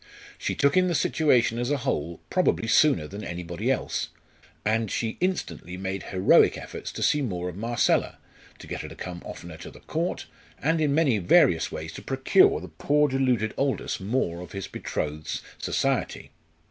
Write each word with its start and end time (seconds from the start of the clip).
She 0.39 0.55
took 0.55 0.75
in 0.75 0.87
the 0.87 0.95
situation 0.95 1.59
as 1.59 1.69
a 1.69 1.77
whole 1.77 2.21
probably 2.31 2.67
sooner 2.67 3.07
than 3.07 3.23
anybody 3.23 3.69
else, 3.69 4.09
and 4.65 4.89
she 4.89 5.19
instantly 5.21 5.77
made 5.77 6.01
heroic 6.01 6.57
efforts 6.57 6.91
to 6.93 7.03
see 7.03 7.21
more 7.21 7.47
of 7.49 7.55
Marcella, 7.55 8.17
to 8.57 8.65
get 8.65 8.81
her 8.81 8.87
to 8.87 8.95
come 8.95 9.21
oftener 9.23 9.57
to 9.57 9.69
the 9.69 9.79
Court, 9.81 10.25
and 10.59 10.81
in 10.81 10.95
many 10.95 11.19
various 11.19 11.71
ways 11.71 11.93
to 11.93 12.01
procure 12.01 12.59
the 12.59 12.67
poor 12.69 13.09
deluded 13.09 13.53
Aldous 13.59 13.99
more 13.99 14.39
of 14.41 14.53
his 14.53 14.67
betrothed's 14.67 15.43
society. 15.59 16.31